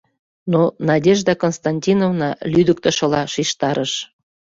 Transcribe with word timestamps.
но 0.51 0.61
Надежда 0.89 1.33
Константиновна 1.43 2.29
лӱдыктышыла 2.53 3.21
шижтарыш. 3.33 3.93